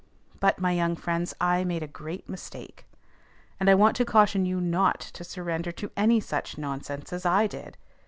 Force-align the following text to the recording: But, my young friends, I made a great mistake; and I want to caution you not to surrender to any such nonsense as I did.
But, 0.39 0.57
my 0.57 0.71
young 0.71 0.95
friends, 0.95 1.31
I 1.39 1.63
made 1.63 1.83
a 1.83 1.87
great 1.87 2.27
mistake; 2.27 2.87
and 3.59 3.69
I 3.69 3.75
want 3.75 3.95
to 3.97 4.03
caution 4.03 4.47
you 4.47 4.59
not 4.59 4.99
to 4.99 5.23
surrender 5.23 5.71
to 5.73 5.91
any 5.95 6.19
such 6.19 6.57
nonsense 6.57 7.13
as 7.13 7.23
I 7.23 7.45
did. 7.45 7.77